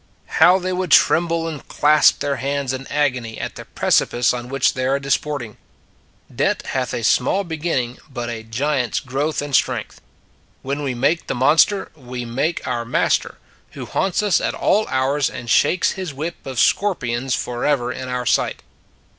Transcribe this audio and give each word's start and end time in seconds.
How 0.41 0.57
they 0.57 0.73
would 0.73 0.89
trem 0.89 1.27
ble 1.27 1.47
and 1.47 1.67
clasp 1.67 2.21
their 2.21 2.37
hands 2.37 2.73
in 2.73 2.87
agony 2.87 3.39
at 3.39 3.53
the 3.53 3.65
precipice 3.65 4.33
on 4.33 4.49
which 4.49 4.73
they 4.73 4.87
are 4.87 4.97
disporting! 4.99 5.57
Debt... 6.35 6.63
hath 6.69 6.91
a 6.91 7.03
small 7.03 7.43
beginning 7.43 7.99
but 8.11 8.27
a 8.27 8.41
giant 8.41 8.95
s 8.95 8.99
growth 8.99 9.43
and 9.43 9.53
strength. 9.55 10.01
When 10.63 10.81
we 10.81 10.95
make 10.95 11.27
the 11.27 11.35
monster, 11.35 11.91
we 11.95 12.25
make 12.25 12.67
our 12.67 12.83
master, 12.83 13.37
who 13.73 13.85
haunts 13.85 14.23
us 14.23 14.41
at 14.41 14.55
all 14.55 14.87
hours 14.87 15.29
and 15.29 15.47
shakes 15.47 15.91
his 15.91 16.15
whip 16.15 16.47
of 16.47 16.59
scorpions 16.59 17.35
forever 17.35 17.91
in 17.91 18.07
our 18.09 18.25
sight. 18.25 18.63